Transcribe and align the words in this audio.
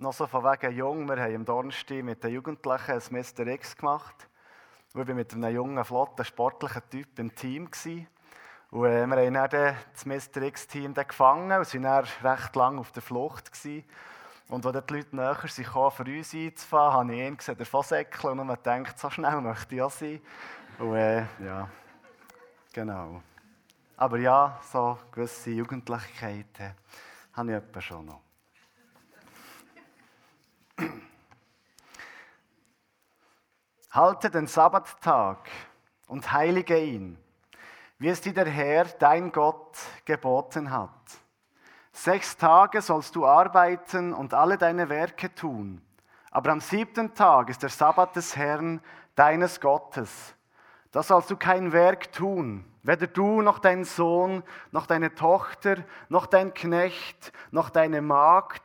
noch 0.00 0.14
so 0.14 0.26
von 0.26 0.42
wegen 0.44 0.74
jung. 0.74 1.06
Wir 1.08 1.22
haben 1.22 1.34
am 1.34 1.44
Donnerstag 1.44 2.02
mit 2.02 2.24
den 2.24 2.32
Jugendlichen 2.32 2.92
ein 2.92 3.02
Mr. 3.10 3.46
X 3.46 3.76
gemacht. 3.76 4.28
Wir 4.94 5.06
waren 5.06 5.16
mit 5.16 5.32
einem 5.34 5.54
jungen, 5.54 5.84
flotten, 5.84 6.24
sportlichen 6.24 6.82
Typ 6.90 7.18
im 7.18 7.34
Team. 7.34 7.68
Und 8.70 8.86
äh, 8.86 9.06
wir 9.06 9.16
haben 9.16 9.50
dann 9.50 9.76
das 9.92 10.06
Mr. 10.06 10.42
X-Team 10.42 10.94
gefangen 10.94 11.52
und 11.52 11.74
waren 11.74 11.82
dann 11.82 12.06
recht 12.22 12.56
lange 12.56 12.80
auf 12.80 12.92
der 12.92 13.02
Flucht. 13.02 13.50
Und 14.48 14.64
als 14.64 14.86
die 14.86 14.94
Leute 14.94 15.16
näher 15.16 15.36
sind, 15.46 15.66
für 15.66 16.04
uns 16.04 16.34
einzufahren, 16.34 17.08
habe 17.08 17.14
ich 17.14 17.20
ihn 17.20 17.36
gesehen, 17.36 17.58
davon 17.58 17.82
säckeln 17.82 18.38
und 18.38 18.46
man 18.46 18.62
denkt, 18.64 18.98
so 18.98 19.10
schnell 19.10 19.40
möchte 19.42 19.74
ich 19.74 19.82
auch 19.82 19.90
sein. 19.90 20.20
Und 20.78 20.96
äh, 20.96 21.26
ja, 21.44 21.68
genau. 22.72 23.22
Aber 23.98 24.18
ja, 24.18 24.58
so 24.72 24.98
gewisse 25.12 25.50
Jugendlichkeiten 25.50 26.74
habe 27.34 27.50
ich 27.50 27.56
etwa 27.56 27.80
schon 27.82 28.06
noch. 28.06 28.29
Halte 33.90 34.30
den 34.30 34.46
Sabbattag 34.46 35.38
und 36.06 36.30
heilige 36.30 36.78
ihn, 36.78 37.18
wie 37.98 38.06
es 38.06 38.20
dir 38.20 38.32
der 38.32 38.46
Herr, 38.46 38.84
dein 38.84 39.32
Gott, 39.32 39.76
geboten 40.04 40.70
hat. 40.70 40.90
Sechs 41.90 42.36
Tage 42.36 42.82
sollst 42.82 43.16
du 43.16 43.26
arbeiten 43.26 44.12
und 44.12 44.32
alle 44.32 44.58
deine 44.58 44.88
Werke 44.88 45.34
tun. 45.34 45.82
Aber 46.30 46.52
am 46.52 46.60
siebten 46.60 47.14
Tag 47.14 47.50
ist 47.50 47.64
der 47.64 47.68
Sabbat 47.68 48.14
des 48.14 48.36
Herrn, 48.36 48.80
deines 49.16 49.60
Gottes. 49.60 50.36
Da 50.92 51.02
sollst 51.02 51.28
du 51.32 51.36
kein 51.36 51.72
Werk 51.72 52.12
tun, 52.12 52.64
weder 52.84 53.08
du 53.08 53.42
noch 53.42 53.58
dein 53.58 53.82
Sohn, 53.82 54.44
noch 54.70 54.86
deine 54.86 55.16
Tochter, 55.16 55.78
noch 56.08 56.26
dein 56.26 56.54
Knecht, 56.54 57.32
noch 57.50 57.70
deine 57.70 58.02
Magd, 58.02 58.62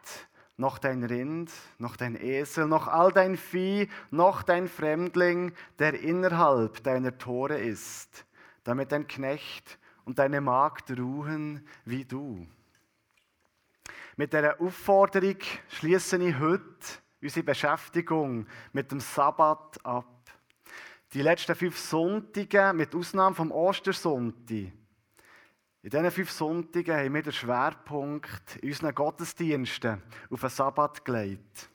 noch 0.58 0.78
dein 0.78 1.03
Rind, 1.03 1.52
noch 1.78 1.98
dein 1.98 2.16
Esel, 2.16 2.67
noch 2.67 2.88
all 2.88 3.11
dein 3.11 3.38
Vieh, 3.38 3.89
noch 4.11 4.44
dein 4.44 4.67
Fremdling, 4.67 5.53
der 5.80 6.00
innerhalb 6.00 6.84
deiner 6.84 7.17
Tore 7.17 7.58
ist, 7.58 8.25
damit 8.64 8.92
dein 8.92 9.08
Knecht 9.08 9.78
und 10.06 10.20
deine 10.20 10.42
Magd 10.42 10.98
ruhen 10.98 11.67
wie 11.83 12.06
du. 12.06 12.48
Mit 14.16 14.31
der 14.31 14.61
Aufforderung 14.61 15.39
schließe 15.67 16.17
ich 16.23 16.39
heute 16.39 16.64
unsere 17.22 17.44
Beschäftigung 17.44 18.48
mit 18.72 18.92
dem 18.92 19.02
Sabbat 19.02 19.83
ab. 19.86 20.06
Die 21.14 21.22
letzten 21.22 21.56
fünf 21.56 21.78
Sonntage, 21.78 22.72
mit 22.73 22.95
Ausnahme 22.95 23.36
vom 23.36 23.52
Ostersonntag, 23.52 24.72
in 25.86 25.91
diesen 25.91 26.09
fünf 26.09 26.31
Sonntagen 26.31 26.97
haben 26.97 27.14
wir 27.14 27.22
den 27.22 27.31
Schwerpunkt 27.31 28.55
in 28.55 28.69
unseren 28.69 28.95
Gottesdiensten 28.95 30.02
auf 30.31 30.42
den 30.42 30.50
Sabbat 30.50 31.05
gelegt. 31.05 31.69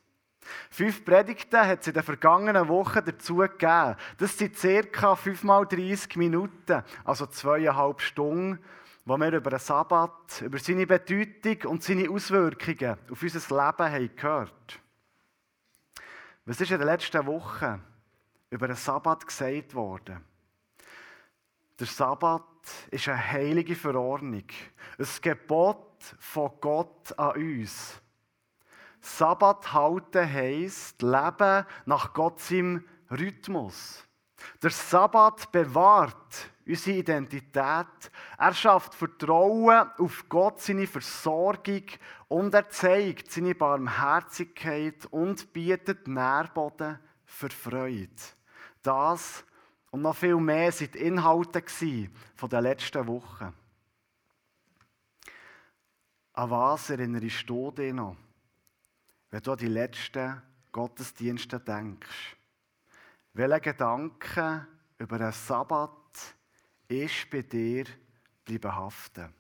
Fünf 0.69 1.05
Predigten 1.05 1.61
hat 1.61 1.83
es 1.83 1.86
in 1.86 1.94
den 1.94 2.02
vergangenen 2.02 2.67
Wochen 2.67 3.05
dazu 3.05 3.36
gegeben. 3.36 3.94
Das 4.19 4.36
sind 4.36 4.56
ca. 4.92 5.14
5 5.14 5.44
mal 5.44 5.64
30 5.64 6.17
Minuten, 6.17 6.83
also 7.05 7.27
zweieinhalb 7.27 8.00
Stunden, 8.00 8.58
wo 9.05 9.17
wir 9.17 9.33
über 9.33 9.50
den 9.50 9.61
Sabbat, 9.61 10.41
über 10.41 10.58
seine 10.58 10.89
Bedeutung 10.89 11.70
und 11.70 11.84
seine 11.84 12.11
Auswirkungen 12.11 12.97
auf 13.08 13.22
unser 13.22 13.39
Leben 13.39 13.92
haben 13.92 14.17
gehört. 14.17 14.80
Was 16.47 16.61
ist 16.61 16.72
in 16.72 16.78
den 16.80 16.89
letzten 16.89 17.24
Wochen 17.27 17.80
über 18.50 18.67
den 18.67 18.74
Sabbat 18.74 19.24
gesagt 19.24 19.72
worden? 19.72 20.30
Der 21.81 21.86
Sabbat 21.86 22.45
ist 22.91 23.09
eine 23.09 23.33
heilige 23.33 23.75
Verordnung, 23.75 24.45
ein 24.98 25.06
Gebot 25.23 26.14
von 26.19 26.50
Gott 26.61 27.19
an 27.19 27.36
uns. 27.36 28.03
Sabbat 29.00 29.73
halten 29.73 30.30
heisst 30.30 31.01
Leben 31.01 31.64
nach 31.86 32.13
Gottes 32.13 32.83
Rhythmus. 33.11 34.07
Der 34.63 34.70
Sabbat 34.70 35.51
bewahrt 35.52 36.51
unsere 36.67 36.98
Identität. 36.98 38.11
Er 38.36 38.52
schafft 38.52 38.95
Vertrauen 38.95 39.91
auf 39.97 40.29
Gott, 40.29 40.61
seine 40.61 40.86
Versorgung 40.86 41.85
und 42.29 42.52
er 42.52 42.68
zeigt 42.68 43.33
seine 43.33 43.55
Barmherzigkeit 43.55 45.07
und 45.07 45.51
bietet 45.55 46.07
Nährboden 46.07 46.98
für 47.24 47.48
Freude. 47.48 48.11
Das 48.83 49.45
und 49.90 50.02
noch 50.02 50.17
viel 50.17 50.36
mehr 50.36 50.70
sind 50.73 50.95
die 50.95 50.98
Inhalte 50.98 51.62
den 51.62 52.62
letzten 52.62 53.06
Wochen. 53.06 53.52
An 56.33 56.51
was 56.51 56.90
erinnerst 56.90 57.48
du 57.48 57.70
dich 57.73 57.92
noch, 57.92 58.17
wenn 59.30 59.42
du 59.42 59.52
an 59.52 59.58
die 59.58 59.67
letzten 59.67 60.40
Gottesdienste 60.70 61.58
denkst? 61.58 62.36
Welche 63.33 63.61
Gedanken 63.61 64.67
über 64.98 65.17
einen 65.17 65.33
Sabbat 65.33 65.90
ist 66.89 67.29
bei 67.30 67.42
dir 67.42 67.84
bleiben 68.45 68.74
haften? 68.74 69.34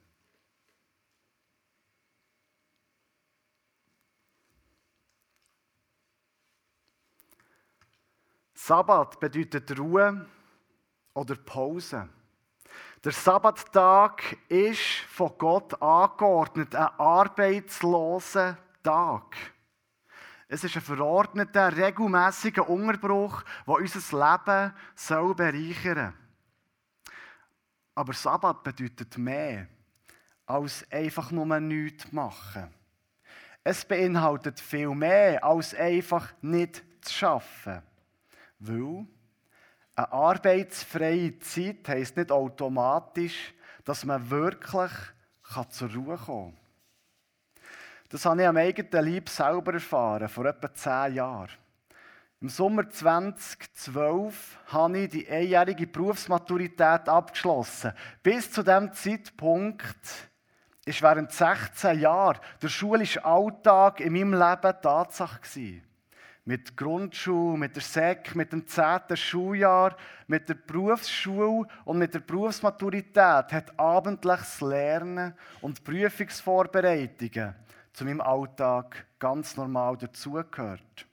Sabbat 8.54 9.18
bedeutet 9.18 9.78
Ruhe 9.78 10.26
oder 11.14 11.36
Pause. 11.36 12.08
Der 13.02 13.12
Sabbattag 13.12 14.36
ist 14.48 14.80
von 15.08 15.32
Gott 15.38 15.80
angeordnet, 15.80 16.74
ein 16.74 16.88
arbeitsloser 16.98 18.58
Tag. 18.82 19.36
Es 20.48 20.64
ist 20.64 20.76
ein 20.76 20.82
verordneter, 20.82 21.76
regelmäßiger 21.76 22.68
Unterbruch, 22.68 23.42
der 23.66 23.74
unser 23.74 24.18
Leben 24.18 24.74
soll 24.94 25.34
bereichern 25.34 26.12
soll. 26.12 27.12
Aber 27.94 28.12
Sabbat 28.12 28.62
bedeutet 28.62 29.16
mehr 29.16 29.68
als 30.46 30.84
einfach 30.90 31.30
nur 31.30 31.60
nichts 31.60 32.10
machen. 32.12 32.74
Es 33.62 33.84
beinhaltet 33.84 34.58
viel 34.58 34.94
mehr 34.94 35.44
als 35.44 35.74
einfach 35.74 36.32
nicht 36.42 36.82
zu 37.02 37.26
arbeiten. 37.26 37.82
Weil 38.58 39.06
eine 40.00 40.12
arbeitsfreie 40.12 41.38
Zeit 41.40 41.88
heisst 41.88 42.16
nicht 42.16 42.32
automatisch, 42.32 43.54
dass 43.84 44.04
man 44.04 44.30
wirklich 44.30 44.90
zur 45.70 45.92
Ruhe 45.92 46.16
kommen 46.16 46.52
kann. 46.52 46.60
Das 48.08 48.24
habe 48.24 48.42
ich 48.42 48.48
am 48.48 48.56
eigenen 48.56 49.12
Leib 49.12 49.28
selber 49.28 49.74
erfahren, 49.74 50.28
vor 50.28 50.46
etwa 50.46 50.72
zehn 50.72 51.14
Jahren. 51.14 51.50
Im 52.40 52.48
Sommer 52.48 52.88
2012 52.88 54.58
habe 54.68 54.98
ich 55.00 55.10
die 55.10 55.28
einjährige 55.28 55.86
Berufsmaturität 55.86 57.08
abgeschlossen. 57.08 57.92
Bis 58.22 58.50
zu 58.50 58.62
diesem 58.62 58.92
Zeitpunkt 58.94 60.30
ist 60.86 61.02
während 61.02 61.30
16 61.30 62.00
Jahren 62.00 62.40
der 62.62 62.68
schulische 62.68 63.24
Alltag 63.24 64.00
in 64.00 64.14
meinem 64.14 64.32
Leben 64.32 64.80
Tatsache 64.80 65.40
gewesen 65.40 65.89
mit 66.44 66.76
Grundschule, 66.76 67.58
mit 67.58 67.76
der 67.76 67.82
SEC, 67.82 68.34
mit 68.34 68.52
dem 68.52 68.66
10. 68.66 69.16
Schuljahr, 69.16 69.96
mit 70.26 70.48
der 70.48 70.54
Berufsschule 70.54 71.66
und 71.84 71.98
mit 71.98 72.14
der 72.14 72.20
Berufsmaturität 72.20 73.52
hat 73.52 73.78
abendliches 73.78 74.60
Lernen 74.60 75.34
und 75.60 75.84
Prüfungsvorbereitungen 75.84 77.54
zu 77.92 78.04
meinem 78.04 78.20
Alltag 78.20 79.06
ganz 79.18 79.56
normal 79.56 79.96
dazugehört. 79.96 81.06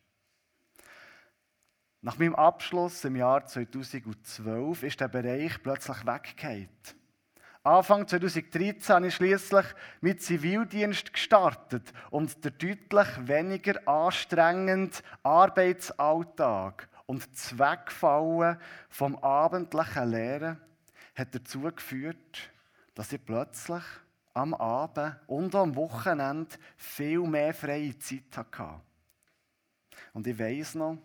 Nach 2.02 2.18
meinem 2.18 2.36
Abschluss 2.36 3.04
im 3.06 3.16
Jahr 3.16 3.46
2012 3.46 4.84
ist 4.84 5.02
der 5.02 5.08
Bereich 5.08 5.62
plötzlich 5.62 6.06
weggefallen. 6.06 6.70
Anfang 7.68 8.08
2013 8.08 8.96
habe 8.96 9.08
ich 9.08 9.16
schließlich 9.16 9.66
mit 10.00 10.22
Zivildienst 10.22 11.12
gestartet 11.12 11.92
und 12.12 12.46
der 12.46 12.52
deutlich 12.52 13.28
weniger 13.28 13.86
anstrengende 13.86 14.96
Arbeitsalltag 15.22 16.88
und 17.08 17.36
Zweckfallen 17.36 18.58
vom 18.88 19.18
abendlichen 19.18 20.10
Lehren 20.10 20.62
hat 21.14 21.36
dazu 21.36 21.60
geführt, 21.60 22.54
dass 22.96 23.12
ich 23.12 23.26
plötzlich 23.26 23.84
am 24.34 24.54
Abend 24.54 25.18
und 25.28 25.54
am 25.54 25.76
Wochenende 25.76 26.56
viel 26.78 27.20
mehr 27.24 27.54
freie 27.54 28.00
Zeit 28.00 28.38
hatte. 28.38 28.80
Und 30.14 30.26
ich 30.26 30.40
weiß 30.40 30.76
noch, 30.76 31.00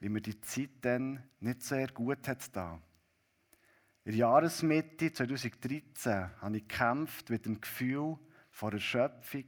wie 0.00 0.10
mir 0.10 0.20
die 0.20 0.38
Zeit 0.42 0.72
dann 0.82 1.22
nicht 1.40 1.62
sehr 1.62 1.88
gut 1.88 2.28
hat 2.28 2.54
da. 2.54 2.82
In 4.06 4.12
der 4.12 4.20
Jahresmitte 4.20 5.12
2013 5.12 6.30
habe 6.40 6.56
ich 6.56 6.68
gekämpft 6.68 7.28
mit 7.28 7.44
dem 7.44 7.60
Gefühl 7.60 8.16
von 8.52 8.72
Erschöpfung, 8.72 9.46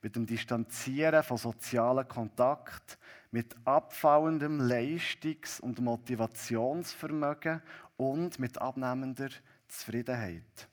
mit 0.00 0.14
dem 0.14 0.26
Distanzieren 0.26 1.24
von 1.24 1.36
sozialen 1.36 2.06
Kontakt, 2.06 2.98
mit 3.32 3.56
abfallendem 3.64 4.60
Leistungs- 4.60 5.58
und 5.58 5.80
Motivationsvermögen 5.80 7.62
und 7.96 8.38
mit 8.38 8.58
abnehmender 8.58 9.30
Zufriedenheit. 9.66 10.68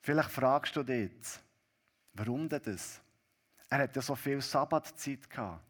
Vielleicht 0.00 0.30
fragst 0.30 0.74
du 0.74 0.82
dich 0.82 1.12
jetzt, 1.12 1.44
warum 2.14 2.48
denn 2.48 2.60
das? 2.60 3.00
Er 3.70 3.78
hatte 3.78 4.02
so 4.02 4.16
viel 4.16 4.40
Sabbatzeit. 4.40 5.28
Er 5.38 5.60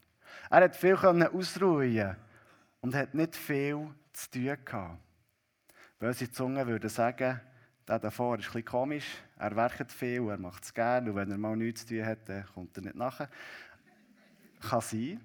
hat 0.49 0.75
viel 0.75 0.97
ausruhen 0.97 2.17
und 2.81 2.95
hat 2.95 3.13
nicht 3.13 3.37
viel 3.37 3.95
zu 4.13 4.31
tun 4.31 4.57
gehabt. 4.65 4.99
Böse 5.99 6.31
Zungen 6.31 6.67
würden 6.67 6.91
sagen, 6.91 7.41
der 7.87 7.99
davor 7.99 8.39
ist 8.39 8.55
ein 8.55 8.65
komisch, 8.65 9.07
er 9.39 9.55
werkt 9.57 9.91
viel, 9.91 10.29
er 10.29 10.39
macht 10.39 10.65
es 10.65 10.75
gerne 10.75 11.11
und 11.11 11.17
wenn 11.17 11.31
er 11.31 11.39
mal 11.39 11.57
nichts 11.57 11.87
zu 11.87 11.95
tun 11.95 12.07
hat, 12.07 12.29
dann 12.29 12.47
kommt 12.47 12.77
er 12.77 12.83
nicht 12.83 12.97
nachher. 12.97 13.29
Kann 14.61 14.81
sein. 14.81 15.21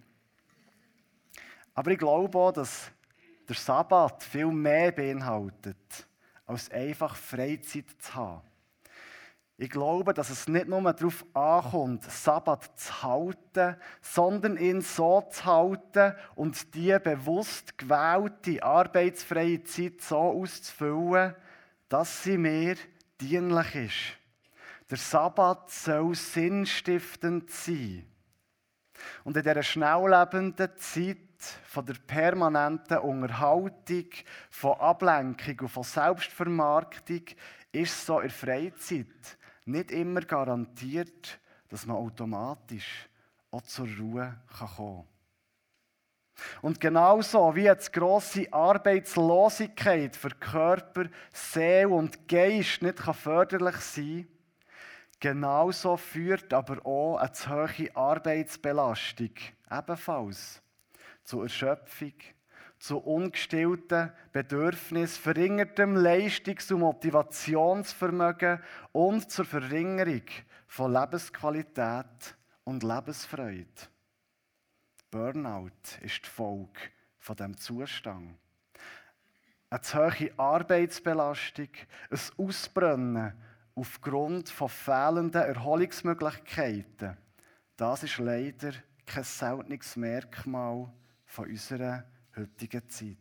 Aber 1.74 1.92
ich 1.92 2.00
glaube 2.00 2.38
auch, 2.38 2.52
dass 2.52 2.92
der 3.48 3.56
Sabbat 3.56 4.24
viel 4.24 4.48
mehr 4.48 4.92
beinhaltet, 4.92 6.08
als 6.46 6.70
einfach 6.72 7.16
Freizeit 7.16 7.86
zu 8.00 8.16
haben. 8.16 8.42
Ich 9.60 9.72
glaube, 9.72 10.14
dass 10.14 10.30
es 10.30 10.48
nicht 10.48 10.68
nur 10.68 10.82
darauf 10.94 11.26
ankommt, 11.34 12.04
Sabbat 12.04 12.80
zu 12.80 13.02
halten, 13.02 13.76
sondern 14.02 14.56
ihn 14.56 14.82
so 14.82 15.28
zu 15.32 15.46
halten 15.46 16.14
und 16.36 16.76
die 16.76 16.96
bewusst 17.00 17.76
gewählte 17.76 18.62
arbeitsfreie 18.62 19.64
Zeit 19.64 20.02
so 20.02 20.18
auszufüllen, 20.18 21.34
dass 21.90 22.24
sie 22.24 22.38
mir 22.38 22.76
dienlich 23.20 23.76
ist. 23.76 24.18
Der 24.92 25.00
Sabbat 25.00 25.72
soll 25.72 26.14
sinnstiftend 26.14 27.50
sein. 27.50 28.06
Und 29.24 29.38
in 29.38 29.44
dieser 29.44 29.64
schnelllebenden 29.64 30.70
Zeit 30.78 31.18
von 31.66 31.84
der 31.84 31.96
permanenten 32.06 33.00
Unterhaltung, 33.00 34.06
von 34.52 34.80
Ablenkung 34.80 35.62
und 35.62 35.70
von 35.70 35.84
Selbstvermarktung 35.84 37.24
ist 37.72 38.06
so 38.06 38.20
in 38.20 38.28
der 38.28 38.38
Freizeit 38.38 39.38
nicht 39.68 39.92
immer 39.92 40.22
garantiert, 40.22 41.40
dass 41.70 41.86
man 41.86 41.98
automatisch 41.98 43.10
auch 43.52 43.62
zur 43.64 43.88
Ruhe 44.00 44.40
kommen 44.58 45.04
kann. 45.04 45.18
Und 46.62 46.80
genauso 46.80 47.56
wie 47.56 47.64
jetzt 47.64 47.92
grosse 47.94 48.52
Arbeitslosigkeit 48.52 50.16
für 50.16 50.30
Körper, 50.30 51.06
Seele 51.34 51.90
und 51.90 52.28
Geist 52.28 52.82
nicht 52.82 53.00
förderlich 53.00 53.78
sein 53.78 54.28
kann, 54.28 54.38
genauso 55.20 55.98
führt 55.98 56.54
aber 56.54 56.86
auch 56.86 57.18
eine 57.18 57.32
zu 57.32 57.50
hohe 57.50 57.96
Arbeitsbelastung 57.96 59.32
ebenfalls 59.72 60.62
zu 61.24 61.42
Erschöpfung, 61.42 62.14
zu 62.80 63.00
ungestillten 63.00 64.12
Bedürfnissen, 64.32 65.22
verringertem 65.22 65.96
Leistungs- 65.96 66.72
und 66.72 66.82
Motivationsvermögen 66.82 68.60
und 68.92 69.32
zur 69.32 69.46
Verringerung 69.46 70.24
von 70.68 70.94
Lebensqualität 70.94 72.36
und 72.64 72.84
Lebensfreude. 72.84 73.66
Burnout 75.10 75.72
ist 76.02 76.26
die 76.26 76.30
Folge 76.30 76.80
von 77.20 77.36
dem 77.36 77.58
Zustand. 77.58 78.38
Eine 79.70 79.82
zu 79.82 79.98
hohe 79.98 80.32
Arbeitsbelastung, 80.38 81.70
ein 82.10 82.20
Ausbrennen 82.38 83.34
aufgrund 83.76 84.50
von 84.50 84.70
fehlenden 84.70 85.42
Erholungsmöglichkeiten, 85.42 87.18
das 87.76 88.04
ist 88.04 88.18
leider 88.18 88.72
kein 89.06 89.24
seltenes 89.24 89.96
Merkmal 89.96 90.92
von 91.26 91.50
unserer 91.50 92.04
heutigen 92.38 92.88
Zeit. 92.90 93.18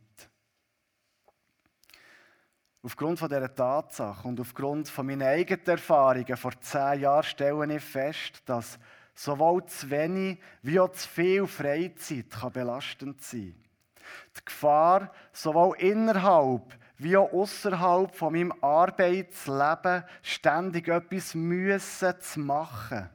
Aufgrund 2.83 3.19
von 3.19 3.29
dieser 3.29 3.53
Tatsache 3.53 4.29
und 4.29 4.39
aufgrund 4.39 4.89
von 4.89 5.07
meinen 5.07 5.23
eigenen 5.23 5.67
Erfahrungen 5.67 6.37
vor 6.37 6.53
zehn 6.61 7.01
Jahren 7.01 7.25
stelle 7.25 7.75
ich 7.75 7.83
fest, 7.83 8.43
dass 8.47 8.79
sowohl 9.13 9.67
zu 9.67 9.91
wenig 9.91 10.39
wie 10.63 10.79
auch 10.79 10.93
zu 10.93 11.09
viel 11.09 11.47
Freizeit 11.47 12.31
kann 12.31 12.53
belastend 12.53 13.21
sein 13.23 13.57
Die 14.37 14.45
Gefahr, 14.45 15.13
sowohl 15.33 15.77
innerhalb 15.79 16.79
wie 16.99 17.17
auch 17.17 17.33
außerhalb 17.33 18.15
von 18.15 18.33
meinem 18.33 18.55
Arbeitsleben 18.63 20.05
ständig 20.23 20.89
etwas 20.89 21.35
müssen 21.35 22.21
zu 22.21 22.41
machen, 22.41 23.11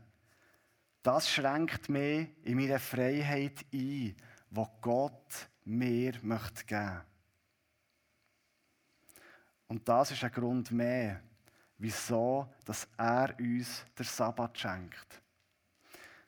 das 1.02 1.30
schränkt 1.30 1.90
mich 1.90 2.30
in 2.44 2.58
meiner 2.58 2.80
Freiheit 2.80 3.66
ein, 3.74 4.16
die 4.50 4.66
Gott 4.82 5.50
mir 5.66 6.14
möchte 6.22 6.66
geben. 6.66 7.02
Und 9.68 9.88
das 9.88 10.12
ist 10.12 10.24
ein 10.24 10.32
Grund 10.32 10.72
mehr, 10.72 11.22
wieso 11.78 12.54
dass 12.66 12.88
er 12.98 13.34
uns 13.40 13.86
den 13.98 14.06
Sabbat 14.06 14.58
schenkt. 14.60 15.22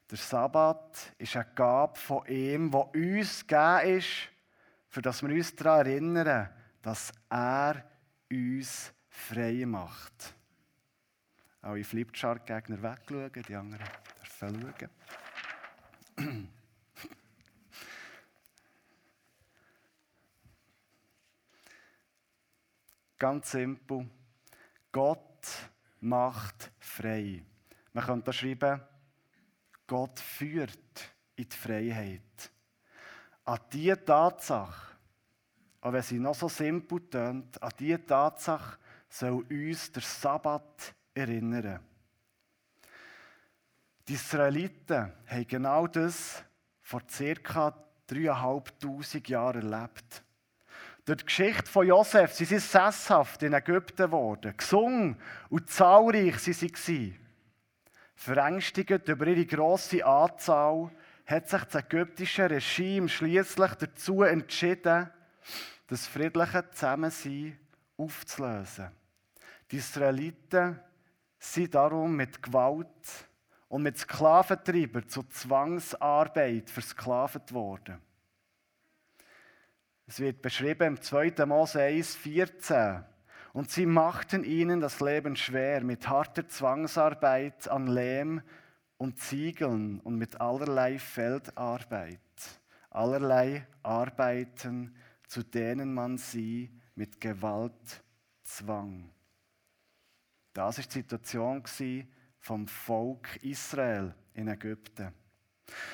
Der 0.10 0.18
Sabbat 0.18 1.14
ist 1.18 1.36
eine 1.36 1.48
Gabe 1.54 1.98
von 2.00 2.26
ihm, 2.28 2.72
die 2.72 3.18
uns 3.18 3.46
gegeben 3.46 3.98
ist, 3.98 4.30
für 4.88 5.02
das 5.02 5.22
wir 5.24 5.30
uns 5.34 5.56
daran 5.56 5.86
erinnern, 5.86 6.50
dass 6.82 7.12
er 7.30 7.84
uns 8.32 8.94
frei 9.10 9.66
macht. 9.66 10.36
Alle 11.62 11.84
Flipchart-Gegner 11.84 12.82
wegschauen, 12.82 13.32
die 13.48 13.56
anderen 13.56 13.88
dürfen 14.40 14.74
schauen. 16.18 16.50
Ganz 23.24 23.52
simpel. 23.52 24.06
Gott 24.92 25.48
macht 26.02 26.74
frei. 26.78 27.42
Man 27.94 28.04
könnte 28.04 28.25
da 28.25 28.34
schreiben, 28.34 28.81
Gott 29.88 30.20
führt 30.20 31.14
in 31.38 31.48
die 31.48 31.56
Freiheit. 31.56 32.52
An 33.46 33.60
diese 33.72 34.04
Tatsache, 34.04 34.98
auch 35.80 35.94
wenn 35.94 36.02
sie 36.02 36.20
noch 36.20 36.36
so 36.36 36.50
simpel 36.50 37.00
tönt, 37.10 37.64
an 37.64 37.72
diese 37.80 38.06
Tatsache 38.06 38.78
soll 39.08 39.46
uns 39.50 39.90
der 39.94 40.02
Sabbat 40.02 40.94
erinnern. 41.14 41.80
Die 44.06 44.16
Israeliten 44.16 45.14
haben 45.28 45.48
genau 45.48 45.88
das 45.88 46.44
vor 46.81 47.00
ca. 47.04 47.74
3'500 48.10 49.30
Jahren 49.30 49.72
erlebt. 49.72 50.23
Durch 51.06 51.20
die 51.20 51.26
Geschichte 51.26 51.70
von 51.70 51.86
Josef 51.86 52.34
sind 52.34 52.48
sie 52.48 52.60
sesshaft 52.60 53.44
in 53.44 53.54
Ägypten 53.54 54.06
geworden. 54.06 54.56
Gesungen 54.56 55.18
und 55.50 55.70
zahlreich 55.70 56.39
sie 56.39 56.54
waren. 56.54 57.20
Verängstigt 58.16 59.10
über 59.10 59.27
ihre 59.27 59.46
grosse 59.46 60.06
Anzahl 60.06 60.92
hat 61.25 61.50
sich 61.50 61.63
das 61.63 61.84
ägyptische 61.84 62.50
Regime 62.50 63.10
schließlich 63.10 63.74
dazu 63.74 64.24
entschieden, 64.24 65.10
das 65.88 66.08
friedliche 66.08 66.70
Zusammensein 66.72 67.60
aufzulösen. 67.98 68.92
Die 69.72 69.77
Israeliten 69.77 70.80
sind 71.38 71.75
darum 71.75 72.16
mit 72.16 72.42
Gewalt 72.42 73.27
und 73.68 73.84
mit 73.84 73.98
Sklaventreiber 73.98 75.06
zur 75.06 75.30
Zwangsarbeit 75.30 76.70
versklavt 76.70 77.54
worden. 77.54 78.00
Es 80.05 80.19
wird 80.19 80.41
beschrieben 80.41 80.95
im 80.95 81.01
2. 81.01 81.45
Mose 81.45 81.81
1, 81.81 82.15
14. 82.15 83.03
Und 83.53 83.69
sie 83.69 83.86
machten 83.86 84.43
ihnen 84.43 84.81
das 84.81 85.00
Leben 85.00 85.36
schwer 85.36 85.83
mit 85.83 86.07
harter 86.10 86.48
Zwangsarbeit 86.48 87.67
an 87.67 87.88
Lehm 87.88 88.41
und 88.98 89.19
Ziegeln 89.19 90.00
und 90.00 90.17
mit 90.17 90.41
allerlei 90.41 90.98
Feldarbeit, 90.98 92.19
allerlei 92.89 93.67
Arbeiten, 93.83 94.95
zu 95.27 95.43
denen 95.43 95.93
man 95.93 96.17
sie 96.17 96.72
mit 96.95 97.22
Gewalt 97.22 98.03
zwang. 98.43 99.10
Das 100.53 100.79
ist 100.79 100.93
die 100.93 101.00
Situation 101.00 101.63
vom 102.39 102.67
Volk 102.67 103.38
Israel 103.43 104.13
in 104.33 104.48
Ägypten. 104.48 105.13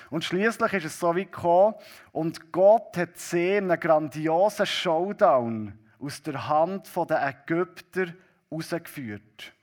Und 0.09 0.23
schließlich 0.23 0.73
ist 0.73 0.85
es 0.85 0.99
so 0.99 1.15
wie 1.15 1.25
gekommen 1.25 1.75
und 2.11 2.51
Gott 2.51 2.97
hat 2.97 3.17
sie 3.17 3.57
in 3.57 3.71
einem 3.71 3.79
grandiosen 3.79 4.65
Showdown 4.65 5.77
aus 5.99 6.21
der 6.23 6.47
Hand 6.47 6.89
der 7.09 7.27
Ägypter 7.27 8.13
rausgeführt. 8.51 9.53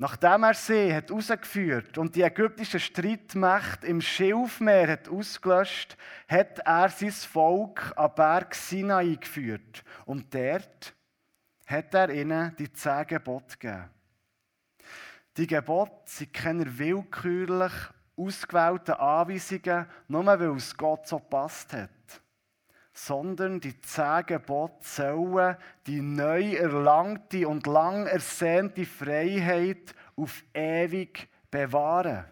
Nachdem 0.00 0.44
er 0.44 0.54
sie 0.54 0.94
hat 0.94 1.10
rausgeführt 1.10 1.98
und 1.98 2.14
die 2.14 2.22
ägyptischen 2.22 2.78
Streitmächte 2.78 3.88
im 3.88 4.00
Schilfmeer 4.00 4.86
hat 4.86 5.08
ausgelöscht, 5.08 5.96
hat 6.28 6.60
er 6.60 6.88
sein 6.88 7.10
Volk 7.10 7.92
am 7.96 8.14
Berg 8.14 8.54
Sinai 8.54 9.16
geführt. 9.16 9.82
Und 10.06 10.32
dort 10.32 10.94
hat 11.66 11.94
er 11.94 12.10
ihnen 12.10 12.54
die 12.56 12.72
zehn 12.72 13.08
Gebote 13.08 13.58
gegeben. 13.58 13.90
Die 15.36 15.48
Gebote 15.48 16.00
sind 16.04 16.32
keine 16.32 16.78
willkürlich 16.78 17.72
ausgewählten 18.18 18.94
Anweisungen, 18.94 19.86
nur 20.08 20.26
weil 20.26 20.56
es 20.56 20.76
Gott 20.76 21.06
so 21.06 21.18
passt 21.18 21.72
hat. 21.72 21.90
Sondern 22.92 23.60
die 23.60 23.80
zehn 23.80 24.26
Gebote 24.26 24.78
sollen 24.82 25.56
die 25.86 26.00
neu 26.00 26.54
erlangte 26.54 27.46
und 27.46 27.66
lang 27.66 28.06
ersehnte 28.06 28.84
Freiheit 28.84 29.94
auf 30.16 30.42
ewig 30.52 31.28
bewahren. 31.50 32.24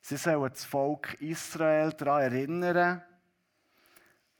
Sie 0.00 0.16
sollen 0.16 0.50
das 0.50 0.64
Volk 0.64 1.20
Israel 1.20 1.92
daran 1.92 2.22
erinnern, 2.22 3.02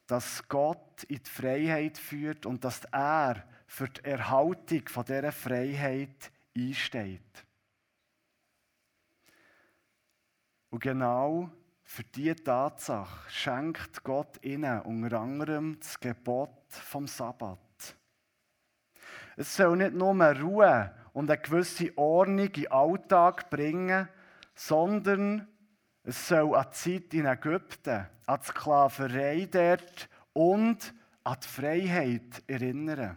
dass 0.06 0.46
Gott 0.48 1.04
in 1.04 1.22
die 1.22 1.30
Freiheit 1.30 1.98
führt 1.98 2.46
und 2.46 2.64
dass 2.64 2.84
er 2.92 3.44
für 3.66 3.88
die 3.88 4.04
Erhaltung 4.04 4.84
dieser 4.84 5.32
Freiheit 5.32 6.30
einsteht. 6.56 7.44
Und 10.74 10.80
genau 10.80 11.52
für 11.84 12.02
diese 12.02 12.34
Tatsache 12.34 13.30
schenkt 13.30 14.02
Gott 14.02 14.44
ihnen 14.44 14.80
unter 14.80 15.20
anderem 15.20 15.78
das 15.78 16.00
Gebot 16.00 16.50
vom 16.68 17.06
Sabbat. 17.06 17.60
Es 19.36 19.54
soll 19.54 19.76
nicht 19.76 19.94
nur 19.94 20.16
Ruhe 20.32 20.92
und 21.12 21.30
eine 21.30 21.40
gewisse 21.40 21.96
Ordnung 21.96 22.46
in 22.46 22.52
den 22.54 22.72
Alltag 22.72 23.50
bringen, 23.50 24.08
sondern 24.56 25.46
es 26.02 26.26
soll 26.26 26.56
an 26.56 26.66
die 26.72 26.76
Zeit 26.76 27.14
in 27.14 27.26
Ägypten, 27.26 28.08
an 28.26 28.40
die 28.40 28.46
Sklaverei 28.46 29.48
dort 29.48 30.08
und 30.32 30.92
an 31.22 31.36
die 31.40 31.46
Freiheit 31.46 32.42
erinnern. 32.48 33.16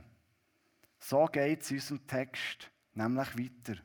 So 0.99 1.25
geht 1.25 1.63
es 1.63 1.71
in 1.71 1.77
unserem 1.77 2.05
Text 2.05 2.69
nämlich 2.93 3.35
weiter. 3.35 3.81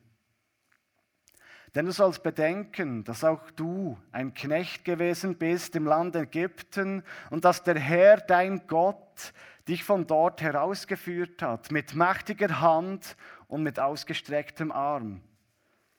Denn 1.74 1.86
du 1.86 1.92
sollst 1.92 2.22
bedenken, 2.22 3.02
dass 3.04 3.24
auch 3.24 3.50
du 3.52 3.98
ein 4.10 4.34
Knecht 4.34 4.84
gewesen 4.84 5.38
bist 5.38 5.74
im 5.74 5.86
Land 5.86 6.14
Ägypten 6.14 7.02
und 7.30 7.46
dass 7.46 7.62
der 7.62 7.78
Herr, 7.78 8.18
dein 8.18 8.66
Gott, 8.66 9.32
dich 9.66 9.82
von 9.82 10.06
dort 10.06 10.42
herausgeführt 10.42 11.40
hat, 11.40 11.70
mit 11.70 11.94
mächtiger 11.94 12.60
Hand 12.60 13.16
und 13.48 13.62
mit 13.62 13.80
ausgestrecktem 13.80 14.70
Arm. 14.70 15.22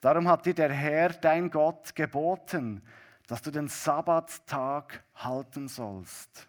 Darum 0.01 0.27
hat 0.27 0.46
dir 0.46 0.53
der 0.53 0.72
Herr, 0.72 1.10
dein 1.10 1.50
Gott, 1.50 1.96
geboten, 1.96 2.84
dass 3.25 3.42
du 3.42 3.50
den 3.50 3.68
Sabbattag 3.68 5.03
halten 5.15 5.68
sollst. 5.68 6.48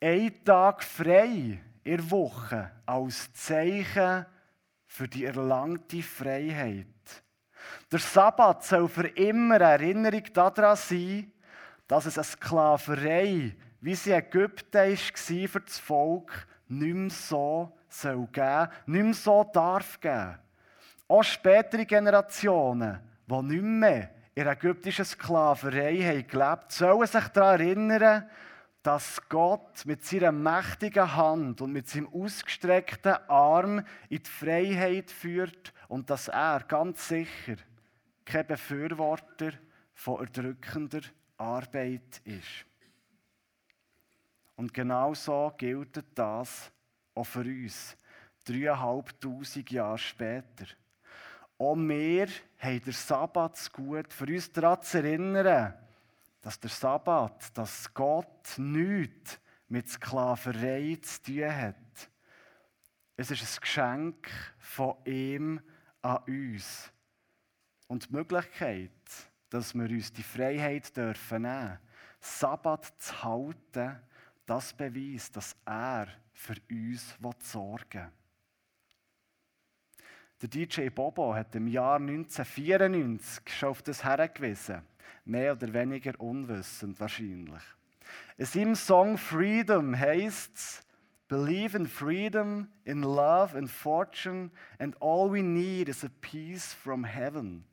Ein 0.00 0.44
Tag 0.44 0.82
frei 0.82 1.60
in 1.82 2.10
Woche 2.10 2.70
als 2.86 3.32
Zeichen 3.34 4.24
für 4.86 5.08
die 5.08 5.24
erlangte 5.24 6.02
Freiheit. 6.02 6.86
Der 7.90 7.98
Sabbat 7.98 8.64
soll 8.64 8.88
für 8.88 9.08
immer 9.08 9.60
Erinnerung 9.60 10.24
daran 10.32 10.76
sein, 10.76 11.32
dass 11.88 12.06
es 12.06 12.18
eine 12.18 12.24
Sklaverei, 12.24 13.54
wie 13.80 13.94
sie 13.94 14.10
in 14.10 14.18
Ägypten 14.18 14.78
war 14.78 15.48
für 15.48 15.60
das 15.60 15.78
Volk, 15.78 16.46
nicht 16.68 16.94
mehr 16.94 17.10
so 17.10 17.72
soll 17.88 18.28
geben, 18.32 18.68
nicht 18.86 19.04
mehr 19.04 19.14
so 19.14 19.44
darf 19.52 20.00
geben. 20.00 20.38
Auch 21.08 21.24
spätere 21.24 21.84
Generationen, 21.84 23.00
die 23.26 23.42
nicht 23.42 23.62
mehr 23.62 24.10
in 24.34 24.44
der 24.44 24.52
ägyptischen 24.52 25.04
Sklaverei 25.04 25.98
haben 25.98 26.28
gelebt, 26.28 26.72
sollen 26.72 27.06
sich 27.06 27.28
daran 27.28 27.60
erinnern, 27.60 28.30
dass 28.82 29.20
Gott 29.28 29.84
mit 29.84 30.04
seiner 30.04 30.32
mächtigen 30.32 31.14
Hand 31.14 31.60
und 31.60 31.72
mit 31.72 31.88
seinem 31.88 32.08
ausgestreckten 32.08 33.16
Arm 33.28 33.84
in 34.08 34.22
die 34.22 34.30
Freiheit 34.30 35.10
führt 35.10 35.74
und 35.88 36.08
dass 36.08 36.28
er 36.28 36.60
ganz 36.60 37.08
sicher 37.08 37.56
kein 38.24 38.46
Befürworter 38.46 39.52
von 39.92 40.20
erdrückender 40.20 41.00
Arbeit 41.36 42.22
ist. 42.24 42.66
Und 44.56 44.72
genau 44.72 45.14
so 45.14 45.52
gilt 45.56 46.02
das 46.14 46.70
auch 47.14 47.24
für 47.24 47.40
uns, 47.40 47.96
dreieinhalbtausend 48.44 49.70
Jahre 49.70 49.98
später. 49.98 50.66
Auch 51.58 51.76
wir 51.76 52.28
haben 52.58 52.84
den 52.84 52.92
Sabbat 52.92 53.72
gut, 53.72 54.12
für 54.12 54.26
uns 54.26 54.50
daran 54.52 54.82
zu 54.82 54.98
erinnern, 54.98 55.74
dass 56.40 56.58
der 56.58 56.70
Sabbat, 56.70 57.56
dass 57.56 57.92
Gott 57.92 58.58
nichts 58.58 59.38
mit 59.68 59.88
Sklaverei 59.88 60.98
zu 61.02 61.22
tun 61.22 61.54
hat. 61.54 62.10
Es 63.16 63.30
ist 63.30 63.42
ein 63.42 63.60
Geschenk 63.60 64.30
von 64.58 64.96
ihm 65.04 65.60
an 66.02 66.18
uns. 66.26 66.90
Und 67.86 68.08
die 68.08 68.14
Möglichkeit, 68.14 68.90
dass 69.50 69.74
wir 69.74 69.88
uns 69.88 70.12
die 70.12 70.22
Freiheit 70.22 70.96
dürfen 70.96 71.42
nehmen, 71.42 71.78
Sabbat 72.20 72.86
zu 72.98 73.22
halten, 73.22 74.00
das 74.46 74.72
beweist, 74.72 75.36
dass 75.36 75.56
er 75.64 76.08
für 76.32 76.56
uns 76.70 77.16
sorgen 77.40 78.00
will. 78.00 78.12
Der 80.42 80.48
DJ 80.48 80.88
Bobo 80.88 81.34
hat 81.34 81.54
im 81.54 81.68
Jahr 81.68 81.96
1994 81.96 83.42
schon 83.54 83.68
auf 83.68 83.82
das 83.82 84.02
hergewiesen. 84.02 84.82
Mehr 85.24 85.52
oder 85.52 85.72
weniger 85.72 86.18
unwissend 86.20 86.98
wahrscheinlich. 87.00 87.62
In 88.36 88.46
seinem 88.46 88.74
Song 88.74 89.18
Freedom 89.18 89.98
heißt 89.98 90.56
es, 90.56 90.86
Believe 91.30 91.76
in 91.76 91.86
freedom, 91.86 92.68
in 92.84 93.02
love 93.02 93.54
and 93.54 93.70
fortune, 93.70 94.50
and 94.80 94.96
all 95.00 95.30
we 95.30 95.42
need 95.42 95.88
is 95.88 96.02
a 96.02 96.10
peace 96.20 96.74
from 96.74 97.04
heaven. 97.04 97.64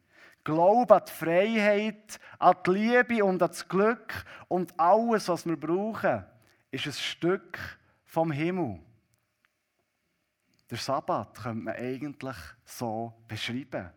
Glaube 0.43 0.93
an 0.93 1.01
die 1.07 1.11
Freiheit, 1.11 2.19
an 2.37 2.55
die 2.67 2.69
Liebe 2.69 3.25
und 3.25 3.41
an 3.41 3.49
das 3.49 3.67
Glück 3.67 4.13
und 4.47 4.79
alles, 4.79 5.27
was 5.27 5.47
wir 5.47 5.59
brauchen, 5.59 6.23
ist 6.69 6.85
ein 6.85 6.93
Stück 6.93 7.57
vom 8.05 8.31
Himmel. 8.31 8.79
Der 10.69 10.77
Sabbat 10.77 11.39
könnte 11.41 11.63
man 11.63 11.75
eigentlich 11.75 12.37
so 12.63 13.11
beschreiben. 13.27 13.89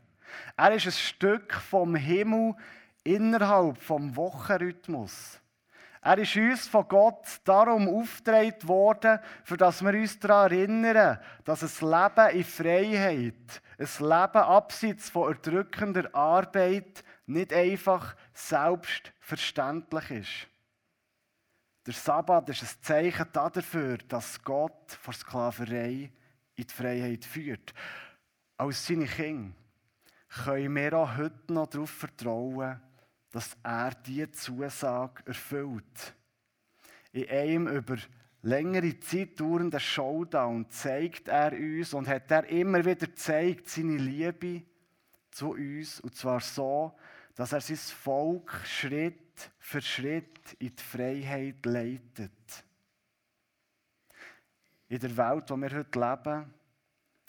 Er 0.56 0.72
ist 0.72 0.86
ein 0.86 0.92
Stück 0.92 1.52
vom 1.52 1.96
Himmel 1.96 2.54
innerhalb 3.04 3.78
vom 3.78 4.14
Wochenrhythmus. 4.16 5.40
Er 6.02 6.16
ist 6.16 6.34
uns 6.36 6.66
von 6.66 6.88
Gott 6.88 7.26
darum 7.44 7.86
aufgetragen 7.88 8.66
worden, 8.66 9.18
für 9.44 9.58
dass 9.58 9.82
wir 9.82 9.92
uns 9.92 10.18
daran 10.18 10.50
erinnern, 10.50 11.18
dass 11.44 11.82
ein 11.82 11.90
Leben 11.90 12.36
in 12.38 12.44
Freiheit, 12.44 13.62
ein 13.78 14.08
Leben 14.08 14.42
abseits 14.42 15.10
von 15.10 15.28
erdrückender 15.28 16.14
Arbeit 16.14 17.04
nicht 17.26 17.52
einfach 17.52 18.16
selbstverständlich 18.32 20.10
ist. 20.10 20.50
Der 21.86 21.94
Sabbat 21.94 22.48
ist 22.48 22.62
ein 22.62 22.82
Zeichen 22.82 23.26
dafür, 23.32 23.98
dass 24.08 24.42
Gott 24.42 24.92
vor 25.00 25.12
Sklaverei 25.12 26.10
in 26.56 26.66
die 26.66 26.72
Freiheit 26.72 27.24
führt. 27.24 27.74
Als 28.56 28.86
seine 28.86 29.06
Kinder 29.06 29.54
können 30.44 30.76
wir 30.76 30.94
auch 30.94 31.16
heute 31.16 31.52
noch 31.52 31.66
darauf 31.66 31.90
vertrauen, 31.90 32.80
dass 33.30 33.56
er 33.62 33.92
diese 33.94 34.30
Zusage 34.32 35.22
erfüllt. 35.26 36.14
In 37.12 37.28
einem 37.28 37.68
über 37.68 37.96
längere 38.42 38.98
Zeit 39.00 39.38
dauernden 39.38 39.80
Showdown 39.80 40.68
zeigt 40.70 41.28
er 41.28 41.52
uns 41.52 41.94
und 41.94 42.08
hat 42.08 42.30
er 42.30 42.44
immer 42.46 42.84
wieder 42.84 43.06
gezeigt 43.06 43.68
seine 43.68 43.96
Liebe 43.96 44.62
zu 45.30 45.52
uns 45.52 46.00
und 46.00 46.14
zwar 46.14 46.40
so, 46.40 46.96
dass 47.34 47.52
er 47.52 47.60
sein 47.60 47.76
Volk 47.76 48.52
Schritt 48.64 49.50
für 49.58 49.80
Schritt 49.80 50.54
in 50.58 50.74
die 50.74 50.82
Freiheit 50.82 51.64
leitet. 51.64 52.64
In 54.88 54.98
der 54.98 55.16
Welt, 55.16 55.50
in 55.50 55.60
der 55.60 55.70
wir 55.70 55.78
heute 55.78 56.00
leben, 56.00 56.54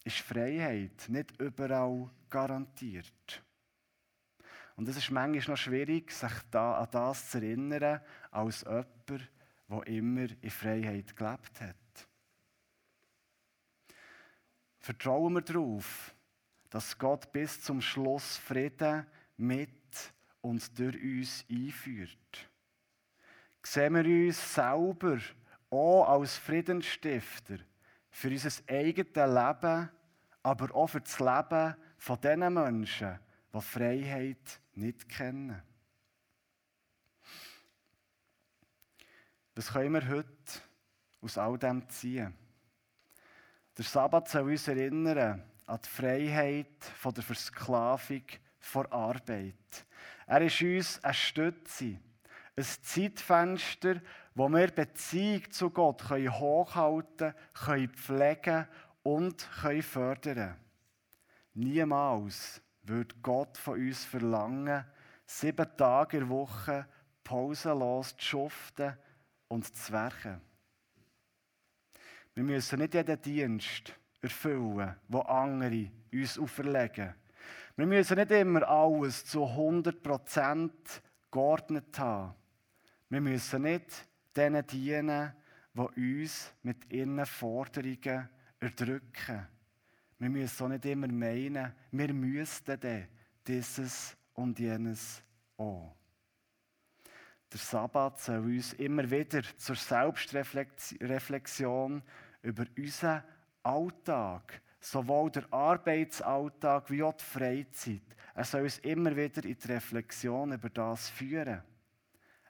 ist 0.04 0.18
Freiheit 0.18 1.06
nicht 1.10 1.40
überall 1.40 2.10
garantiert. 2.30 3.44
Und 4.82 4.90
es 4.90 4.98
ist 4.98 5.12
manchmal 5.12 5.54
noch 5.54 5.62
schwierig, 5.62 6.10
sich 6.12 6.34
da 6.50 6.80
an 6.80 6.88
das 6.90 7.30
zu 7.30 7.38
erinnern, 7.38 8.02
als 8.32 8.62
jemand, 8.62 9.30
der 9.70 9.86
immer 9.86 10.28
in 10.42 10.50
Freiheit 10.50 11.16
gelebt 11.16 11.62
hat. 11.62 12.08
Vertrauen 14.80 15.34
wir 15.34 15.42
darauf, 15.42 16.16
dass 16.72 16.98
Gott 16.98 17.32
bis 17.32 17.62
zum 17.62 17.80
Schluss 17.80 18.38
Frieden 18.38 19.06
mit 19.38 19.70
und 20.42 20.80
durch 20.80 20.96
uns 20.96 21.46
einführt. 21.48 22.50
Sehen 23.62 23.94
wir 23.94 24.26
uns 24.26 24.56
selber 24.56 25.20
auch 25.70 26.10
als 26.10 26.38
Friedensstifter 26.38 27.60
für 28.10 28.30
unser 28.30 28.50
eigenes 28.68 29.14
Leben, 29.14 29.90
aber 30.42 30.76
auch 30.76 30.88
für 30.88 31.02
das 31.02 31.20
Leben 31.20 31.76
von 32.00 32.20
diesen 32.20 32.54
Menschen, 32.56 33.20
die 33.54 33.62
Freiheit 33.62 34.62
nicht 34.82 35.08
kennen. 35.08 35.62
Was 39.56 39.74
können 39.74 39.94
wir 39.94 40.08
heute 40.08 40.28
aus 41.22 41.38
all 41.38 41.58
dem 41.58 41.88
ziehen? 41.90 42.34
Der 43.78 43.86
Sabbat 43.86 44.30
soll 44.30 44.50
uns 44.52 44.68
erinnern 44.68 45.44
an 45.66 45.80
die 45.84 45.88
Freiheit 45.88 46.84
von 46.98 47.14
der 47.14 47.24
Versklavung 47.24 48.24
vor 48.60 48.92
Arbeit. 48.92 49.86
Er 50.26 50.42
ist 50.42 50.62
uns 50.62 51.04
eine 51.04 51.14
Stütze, 51.14 52.00
ein 52.56 52.64
Zeitfenster, 52.64 54.02
wo 54.36 54.50
wir 54.50 54.68
Beziehung 54.68 55.50
zu 55.52 55.70
Gott 55.70 56.04
können 56.08 56.40
hochhalten 56.40 57.34
können, 57.54 57.90
pflegen 57.90 58.68
und 59.04 59.48
können 59.62 59.82
fördern 59.82 60.58
Niemals 61.54 62.62
wird 62.92 63.22
Gott 63.24 63.58
von 63.58 63.80
uns 63.80 64.06
verlangen, 64.06 64.86
sieben 65.26 65.78
Tage 65.78 66.18
in 66.18 66.24
der 66.24 66.30
Woche 66.30 66.88
pausenlos 67.24 68.16
zu 68.18 68.26
schuften 68.26 68.98
und 69.48 69.66
zu 69.76 69.92
werken. 69.94 70.42
Wir 72.34 72.44
müssen 72.44 72.80
nicht 72.80 72.94
jeden 72.94 73.22
Dienst 73.22 73.94
erfüllen, 74.22 74.96
wo 75.08 75.20
andere 75.22 75.92
uns 76.12 76.38
auferlegen. 76.38 77.16
Wir 77.76 77.86
müssen 77.86 78.18
nicht 78.18 78.32
immer 78.32 78.68
alles 78.68 79.26
zu 79.26 79.44
100% 79.44 80.72
geordnet 81.32 81.98
haben. 81.98 82.36
Wir 83.10 83.22
müssen 83.22 83.64
nicht 83.64 84.08
denen 84.36 84.66
dienen, 84.68 85.34
die 85.74 86.22
uns 86.22 86.54
mit 86.64 86.92
ihren 86.92 87.26
Forderungen 87.26 88.30
erdrücken. 88.60 89.48
Wir 90.22 90.30
müssen 90.30 90.64
auch 90.64 90.70
nicht 90.70 90.86
immer 90.86 91.08
meinen, 91.08 91.74
wir 91.92 92.14
müssten 92.14 92.80
dann 92.80 93.08
dieses 93.48 94.16
und 94.36 94.60
jenes 94.60 95.24
auch. 95.58 95.96
Der 97.52 97.60
Sabbat 97.60 98.20
soll 98.20 98.42
uns 98.42 98.74
immer 98.74 99.10
wieder 99.10 99.42
zur 99.58 99.76
Selbstreflexion 99.76 102.04
über 102.44 102.66
unseren 102.78 103.24
Alltag, 103.64 104.62
sowohl 104.80 105.32
der 105.32 105.52
Arbeitsalltag 105.52 106.92
wie 106.92 107.02
auch 107.02 107.14
die 107.14 107.24
Freizeit, 107.24 108.04
er 108.36 108.44
soll 108.44 108.62
uns 108.62 108.78
immer 108.78 109.16
wieder 109.16 109.44
in 109.44 109.58
die 109.58 109.72
Reflexion 109.72 110.54
über 110.54 110.70
das 110.70 111.10
führen. 111.10 111.64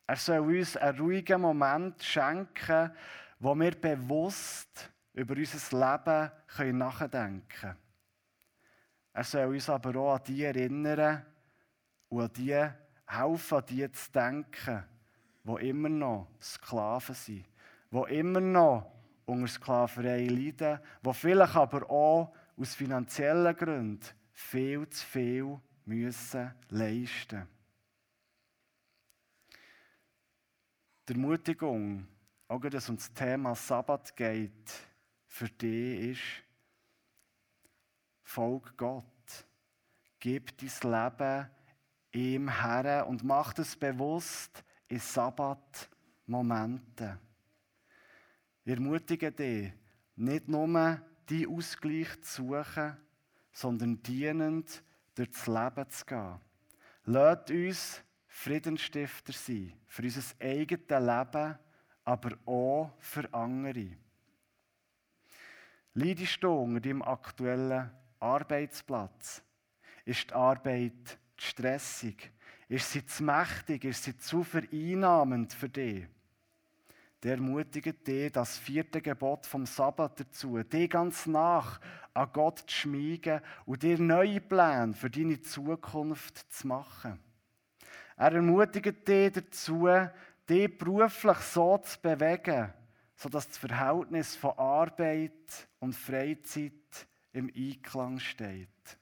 Er 0.07 0.15
soll 0.17 0.57
uns 0.57 0.75
einen 0.75 0.99
ruhigen 0.99 1.39
Moment 1.39 2.03
schenken, 2.03 2.91
wo 3.39 3.55
wir 3.55 3.71
bewusst 3.71 4.90
über 5.13 5.36
unser 5.36 5.77
Leben 5.77 6.32
können 6.48 6.77
nachdenken 6.77 7.48
können. 7.48 7.77
Er 9.13 9.24
soll 9.24 9.48
uns 9.48 9.70
aber 9.70 9.96
auch 10.00 10.15
an 10.15 10.24
die 10.25 10.44
erinnern 10.44 11.25
und 12.10 12.22
an 12.22 12.34
die 12.34 12.70
helfen, 13.06 13.58
an 13.58 13.65
die 13.68 13.91
zu 13.91 14.12
denken, 14.12 14.84
die 15.44 15.70
immer 15.70 15.89
noch 15.89 16.27
Sklaven 16.41 17.15
sind, 17.15 17.46
die 17.91 18.15
immer 18.15 18.39
noch 18.39 18.91
unter 19.25 19.48
Sklaverei 19.48 20.25
leiden, 20.27 20.80
die 21.06 21.13
vielleicht 21.13 21.56
aber 21.56 21.89
auch 21.89 22.34
aus 22.58 22.75
finanziellen 22.75 23.56
Gründen 23.56 24.06
viel 24.32 24.88
zu 24.89 25.06
viel 25.06 25.60
müssen 25.86 26.53
leisten. 26.70 27.48
Die 31.08 31.13
Ermutigung, 31.13 32.08
auch 32.48 32.60
dass 32.62 32.84
es 32.84 32.89
um 32.89 32.96
das 32.96 33.13
Thema 33.13 33.56
Sabbat 33.56 34.15
geht, 34.15 34.90
für 35.31 35.47
dich 35.47 36.11
ist, 36.11 36.43
folg 38.23 38.77
Gott. 38.77 39.05
Gib 40.19 40.51
dein 40.57 40.69
Leben 40.91 41.47
ihm 42.11 42.61
her 42.61 43.07
und 43.07 43.23
mach 43.23 43.57
es 43.57 43.77
bewusst 43.77 44.61
in 44.89 45.00
Sabbat-Momenten. 45.00 47.17
Ich 48.65 48.73
ermutige 48.73 49.31
dich, 49.31 49.71
nicht 50.17 50.50
nur 50.50 51.01
die 51.29 51.47
Ausgleich 51.47 52.21
zu 52.21 52.43
suchen, 52.43 52.97
sondern 53.53 54.03
dienend 54.03 54.83
durch 55.15 55.31
das 55.31 55.47
Leben 55.47 55.89
zu 55.89 56.05
gehen. 56.05 56.41
Lasst 57.05 57.51
uns 57.51 58.03
Friedensstifter 58.27 59.31
sein, 59.31 59.79
für 59.88 60.03
unser 60.03 60.23
eigenes 60.41 60.89
Leben, 60.89 61.57
aber 62.03 62.38
auch 62.45 62.91
für 63.00 63.33
andere. 63.33 63.95
Leidest 65.93 66.41
du 66.41 66.50
unter 66.50 66.79
deinem 66.79 67.01
aktuellen 67.01 67.91
Arbeitsplatz? 68.19 69.43
Ist 70.06 70.30
die 70.30 70.34
Arbeit 70.34 71.19
zu 71.38 71.47
stressig? 71.47 72.32
Ist 72.69 72.91
sie 72.91 73.06
zu 73.06 73.23
mächtig? 73.23 73.84
Ist 73.84 74.04
sie 74.06 74.17
zu 74.17 74.43
vereinnahmend 74.43 75.51
für 75.51 75.67
dich? 75.67 76.08
Der 77.23 77.34
ermutigt 77.34 78.08
dich, 78.08 78.32
das 78.32 78.58
vierte 78.58 79.01
Gebot 79.01 79.45
vom 79.45 79.65
Sabbat 79.65 80.21
dazu, 80.21 80.63
dich 80.63 80.89
ganz 80.89 81.27
nach 81.27 81.80
an 82.13 82.30
Gott 82.34 82.60
zu 82.60 82.69
schmiegen 82.69 83.41
und 83.65 83.84
dir 83.84 83.99
neue 83.99 84.41
Pläne 84.41 84.93
für 84.93 85.10
deine 85.10 85.41
Zukunft 85.41 86.51
zu 86.51 86.67
machen. 86.67 87.19
Er 88.15 88.32
ermutigt 88.32 89.08
dich 89.08 89.34
dazu, 89.34 89.88
dich 90.49 90.77
beruflich 90.77 91.38
so 91.38 91.77
zu 91.77 91.99
bewegen, 92.01 92.73
sodass 93.21 93.47
das 93.47 93.57
Verhältnis 93.60 94.36
von 94.36 94.57
Arbeit 94.57 95.69
und 95.79 95.93
Freizeit 95.93 97.07
im 97.34 97.51
Einklang 97.55 98.17
steht. 98.17 98.97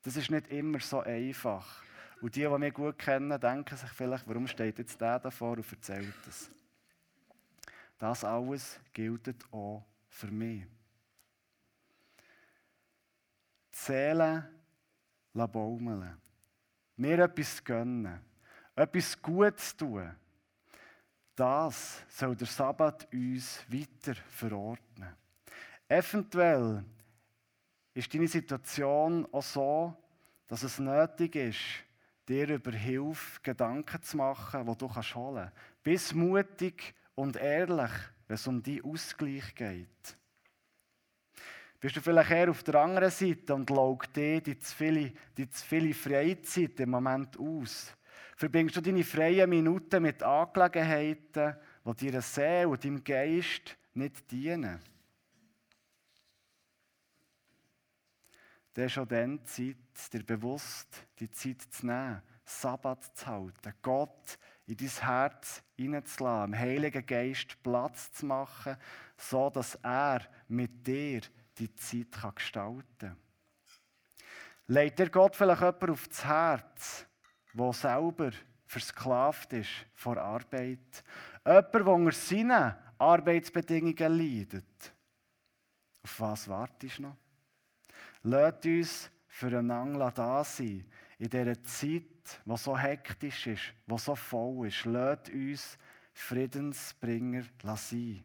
Das 0.00 0.16
ist 0.16 0.30
nicht 0.30 0.48
immer 0.48 0.80
so 0.80 1.00
einfach. 1.00 1.82
Und 2.22 2.34
die, 2.34 2.40
die 2.40 2.58
mich 2.58 2.72
gut 2.72 2.98
kennen, 2.98 3.38
denken 3.38 3.76
sich 3.76 3.90
vielleicht, 3.90 4.26
warum 4.26 4.46
steht 4.46 4.78
jetzt 4.78 4.98
der 4.98 5.18
davor 5.18 5.58
und 5.58 5.70
erzählt 5.70 6.14
das. 6.24 6.50
Das 7.98 8.24
alles 8.24 8.80
gilt 8.94 9.28
auch 9.52 9.84
für 10.08 10.28
mich. 10.28 10.64
Zählen, 13.70 14.48
baumeln. 15.34 16.16
Mir 16.96 17.18
etwas 17.18 17.62
gönnen. 17.62 18.18
Etwas 18.74 19.20
Gutes 19.20 19.76
tun. 19.76 20.10
Das 21.36 22.02
soll 22.08 22.34
der 22.34 22.46
Sabbat 22.46 23.06
uns 23.12 23.60
weiter 23.68 24.14
verordnen. 24.14 25.14
Eventuell 25.86 26.82
ist 27.92 28.12
deine 28.12 28.26
Situation 28.26 29.28
auch 29.30 29.42
so, 29.42 29.94
dass 30.48 30.62
es 30.62 30.78
nötig 30.78 31.36
ist, 31.36 31.60
dir 32.26 32.48
über 32.48 32.72
Hilfe 32.72 33.40
Gedanken 33.42 34.02
zu 34.02 34.16
machen, 34.16 34.66
die 34.66 34.78
du 34.78 34.88
holen 34.88 35.04
kannst. 35.12 35.52
Bist 35.82 36.14
mutig 36.14 36.94
und 37.14 37.36
ehrlich, 37.36 37.92
wenn 38.26 38.34
es 38.34 38.46
um 38.46 38.62
die 38.62 38.82
Ausgleich 38.82 39.54
geht. 39.54 40.16
Bist 41.78 41.96
du 41.96 42.00
vielleicht 42.00 42.30
eher 42.30 42.50
auf 42.50 42.62
der 42.62 42.76
anderen 42.76 43.10
Seite 43.10 43.54
und 43.54 43.68
laugt 43.68 44.16
dir 44.16 44.40
die 44.40 44.58
zu 44.58 44.74
viele, 44.74 45.12
die 45.36 45.50
zu 45.50 45.64
viele 45.64 45.92
Freizeit 45.92 46.80
im 46.80 46.90
Moment 46.90 47.38
aus? 47.38 47.94
Verbringst 48.36 48.76
du 48.76 48.82
deine 48.82 49.02
freien 49.02 49.48
Minuten 49.48 50.02
mit 50.02 50.22
Angelegenheiten, 50.22 51.56
die 51.86 52.06
deiner 52.06 52.20
Seele 52.20 52.68
und 52.68 52.84
deinem 52.84 53.02
Geist 53.02 53.78
nicht 53.94 54.30
dienen? 54.30 54.78
Dann 58.74 58.84
ist 58.84 58.92
schon 58.92 59.08
dann 59.08 59.42
Zeit, 59.46 59.78
dir 60.12 60.22
bewusst 60.22 61.06
die 61.18 61.30
Zeit 61.30 61.62
zu 61.62 61.86
nehmen, 61.86 62.20
Sabbat 62.44 63.04
zu 63.16 63.26
halten, 63.26 63.74
Gott 63.80 64.38
in 64.66 64.76
dein 64.76 64.88
Herz 64.88 65.62
hineinzulassen, 65.74 66.52
dem 66.52 66.60
Heiligen 66.60 67.06
Geist 67.06 67.56
Platz 67.62 68.12
zu 68.12 68.26
machen, 68.26 68.76
so 69.16 69.48
dass 69.48 69.76
er 69.76 70.20
mit 70.48 70.86
dir 70.86 71.22
die 71.56 71.74
Zeit 71.74 72.34
gestalten 72.34 72.84
kann. 72.98 73.16
Legt 74.66 74.98
dir 74.98 75.08
Gott 75.08 75.34
vielleicht 75.36 75.62
jemand 75.62 75.90
auf 75.90 76.06
das 76.08 76.24
Herz, 76.26 77.06
der 77.56 77.72
selber 77.72 78.30
versklavt 78.66 79.52
ist 79.52 79.86
vor 79.94 80.16
Arbeit? 80.16 81.04
Jemand, 81.44 81.74
der 81.74 81.86
unter 81.86 82.12
seinen 82.12 82.74
Arbeitsbedingungen 82.98 84.18
leidet? 84.18 84.92
Auf 86.02 86.20
was 86.20 86.48
wartest 86.48 86.98
du 86.98 87.02
noch? 87.02 87.16
Lasst 88.22 88.66
uns 88.66 89.10
füreinander 89.28 90.10
da 90.10 90.42
sein, 90.42 90.84
in 91.18 91.30
dieser 91.30 91.62
Zeit, 91.62 92.40
die 92.44 92.56
so 92.56 92.76
hektisch 92.76 93.46
ist, 93.46 93.72
die 93.86 93.98
so 93.98 94.14
voll 94.14 94.66
ist. 94.66 94.84
Lasst 94.84 95.30
uns 95.30 95.78
Friedensbringer 96.12 97.44
sein. 97.62 98.22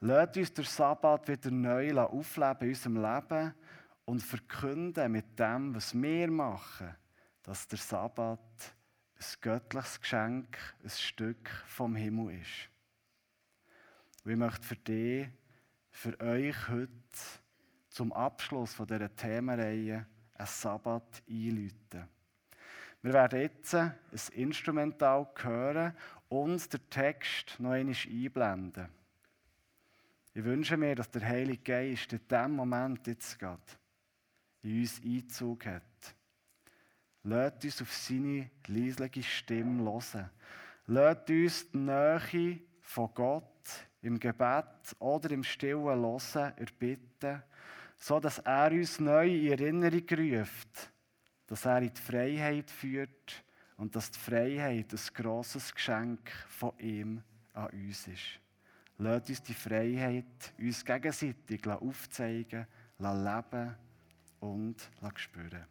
Lasst 0.00 0.36
uns 0.36 0.52
den 0.52 0.64
Sabbat 0.64 1.28
wieder 1.28 1.50
neu 1.50 1.98
aufleben 1.98 2.62
in 2.62 2.68
unserem 2.68 2.96
Leben 2.96 3.54
und 4.04 4.22
verkünden 4.22 5.12
mit 5.12 5.38
dem, 5.38 5.74
was 5.74 5.94
wir 5.94 6.30
machen, 6.30 6.94
dass 7.44 7.68
der 7.68 7.78
Sabbat 7.78 8.40
ein 9.16 9.40
göttliches 9.40 10.00
Geschenk, 10.00 10.58
ein 10.82 10.90
Stück 10.90 11.48
vom 11.66 11.94
Himmel 11.94 12.40
ist. 12.40 12.68
Und 14.24 14.32
ich 14.32 14.36
möchte 14.36 14.66
für 14.66 14.76
dich, 14.76 15.28
für 15.90 16.18
euch 16.20 16.68
heute 16.68 16.90
zum 17.90 18.12
Abschluss 18.12 18.74
von 18.74 18.86
dieser 18.86 19.14
Themenreihe 19.14 20.06
ein 20.34 20.46
Sabbat 20.46 21.22
einläuten. 21.28 22.08
Wir 23.02 23.12
werden 23.12 23.40
jetzt 23.40 23.74
ein 23.74 23.94
Instrumental 24.32 25.28
hören 25.36 25.94
und 26.30 26.72
den 26.72 26.90
Text 26.90 27.60
noch 27.60 27.72
einmal 27.72 27.94
einblenden. 27.94 28.88
Ich 30.32 30.42
wünsche 30.42 30.76
mir, 30.76 30.94
dass 30.94 31.10
der 31.10 31.28
Heilige 31.28 31.62
Geist 31.62 32.12
in 32.14 32.26
diesem 32.26 32.56
Moment 32.56 33.06
jetzt 33.06 33.38
gerade 33.38 33.62
in 34.62 34.80
uns 34.80 35.00
Einzug 35.04 35.66
hat. 35.66 36.13
Lasst 37.24 37.64
uns 37.64 37.82
auf 37.82 37.92
seine 37.92 38.50
leisliche 38.66 39.22
Stimme 39.22 39.82
hören. 39.84 40.30
Lasst 40.86 41.30
uns 41.30 41.70
die 41.70 41.78
Nähe 41.78 42.60
von 42.82 43.10
Gott 43.14 43.88
im 44.02 44.20
Gebet 44.20 44.94
oder 44.98 45.30
im 45.30 45.42
Stillen 45.42 45.82
hören, 45.82 46.52
erbitten 46.56 47.42
so 47.96 48.20
dass 48.20 48.38
er 48.40 48.70
uns 48.70 49.00
neu 49.00 49.28
in 49.28 49.52
Erinnerung 49.52 50.04
ruft, 50.10 50.92
dass 51.46 51.64
er 51.64 51.78
in 51.78 51.94
die 51.94 52.00
Freiheit 52.00 52.70
führt 52.70 53.44
und 53.76 53.96
dass 53.96 54.10
die 54.10 54.18
Freiheit 54.18 54.92
ein 54.92 55.14
grosses 55.14 55.74
Geschenk 55.74 56.30
von 56.48 56.78
ihm 56.78 57.22
an 57.54 57.70
uns 57.70 58.06
ist. 58.06 58.40
Lasst 58.98 59.30
uns 59.30 59.42
die 59.42 59.54
Freiheit 59.54 60.52
uns 60.58 60.84
gegenseitig 60.84 61.66
aufzeigen, 61.66 62.66
leben 62.98 63.74
und 64.40 64.90
spüren. 65.16 65.64